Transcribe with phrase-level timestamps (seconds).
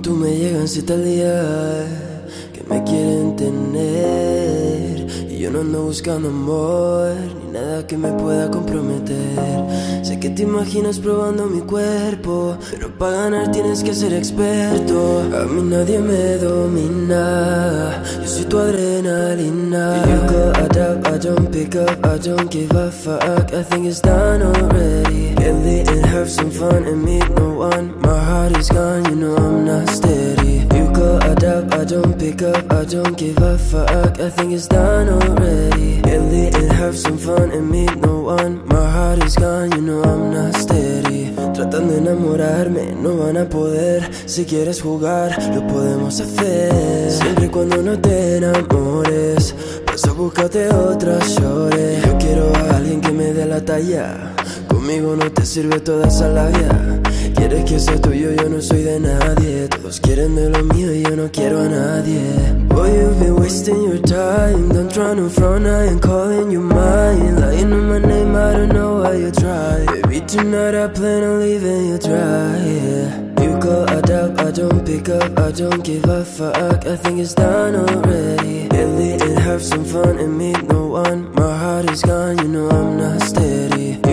[0.00, 1.86] tú me llegan si tal día
[2.52, 8.50] que me quieren tener y yo no ando buscando amor ni nada que me pueda
[8.50, 9.36] comprometer.
[10.02, 15.20] Sé que te imaginas probando mi cuerpo, pero para ganar tienes que ser experto.
[15.34, 20.02] A mí nadie me domina, yo soy tu adrenalina.
[20.06, 23.52] You go adapt, I don't pick up, I don't give a fuck.
[23.52, 24.95] I think it's done already.
[26.16, 28.00] Have some fun and meet no one.
[28.00, 30.64] My heart is gone, you know I'm not steady.
[30.74, 34.18] You go adapt, I don't pick up, I don't give a fuck.
[34.18, 36.00] I think it's done already.
[36.00, 36.22] Get
[36.56, 38.66] and have some fun and meet no one.
[38.66, 41.34] My heart is gone, you know I'm not steady.
[41.52, 44.10] Tratando de enamorarme, no van a poder.
[44.24, 47.10] Si quieres jugar, lo podemos hacer.
[47.10, 52.00] Siempre y cuando no te enamores, pues búscate otra shore.
[52.06, 54.32] Yo quiero a alguien que me dé la talla.
[54.86, 57.00] Conmigo no te sirve toda esa labia.
[57.34, 59.66] Quieres que sea tuyo, yo no soy de nadie.
[59.66, 62.20] Todos quieren de lo mío y yo no quiero a nadie.
[62.68, 64.68] Boy, you've been wasting your time.
[64.68, 67.34] Don't try to front, I ain't calling you mine.
[67.34, 69.84] Lying on my name, I don't know why you try.
[70.02, 72.56] Baby, tonight I plan on leaving you dry.
[72.62, 73.42] Yeah.
[73.42, 76.86] You call, I doubt, I don't pick up, I don't give a fuck.
[76.86, 78.68] I think it's done already.
[78.96, 81.34] Lit and have some fun and meet no one.
[81.34, 84.05] My heart is gone, you know I'm not steady.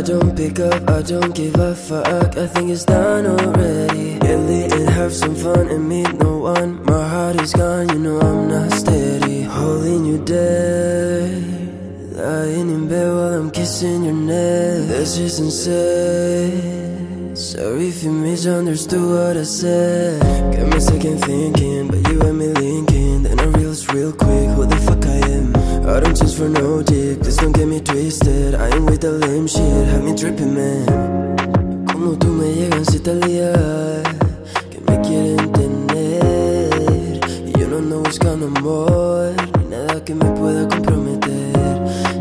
[0.00, 2.34] I don't pick up, I don't give a fuck.
[2.38, 4.18] I think it's done already.
[4.18, 6.82] Lit and have some fun and meet no one.
[6.86, 9.42] My heart is gone, you know I'm not steady.
[9.42, 12.16] Holding you dead.
[12.16, 14.88] Lying in bed while I'm kissing your neck.
[14.88, 17.36] That's just insane.
[17.36, 20.22] Sorry if you misunderstood what I said.
[20.56, 23.24] Got me second thinking, but you and me linking.
[23.24, 25.19] Then I realized real quick who the fuck I
[26.48, 28.54] no dick, please don't get me twisted.
[28.54, 31.36] I ain't with the lame shit, have me dripping, man.
[31.86, 33.52] Como tú me llegan si tal día
[34.70, 37.20] que me quieren tener.
[37.46, 41.52] Y yo no ando buscando amor, ni nada que me pueda comprometer.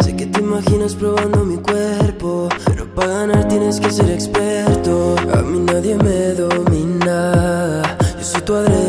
[0.03, 5.16] Sé que te imaginas probando mi cuerpo, pero para ganar tienes que ser experto.
[5.34, 8.88] A mí nadie me domina, yo soy tu adrenalina.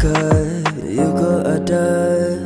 [0.00, 0.64] Pick.
[0.88, 2.40] You go adapt.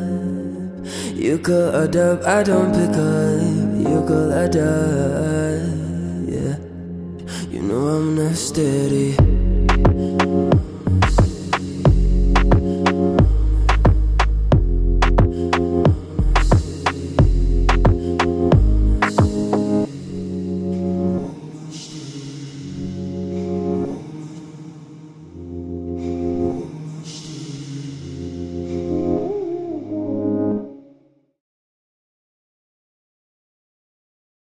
[1.14, 2.24] You go adapt.
[2.24, 3.40] I don't pick up.
[3.78, 5.62] You go adapt.
[6.28, 6.56] Yeah,
[7.48, 9.33] you know I'm not steady.